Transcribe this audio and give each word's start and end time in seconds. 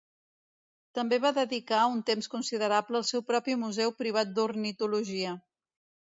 També 0.99 1.17
va 1.25 1.31
dedicar 1.33 1.81
un 1.89 1.99
temps 2.07 2.29
considerable 2.35 2.99
al 3.01 3.05
seu 3.09 3.23
propi 3.27 3.55
museu 3.65 3.93
privat 3.99 4.31
d'ornitologia. 4.39 5.35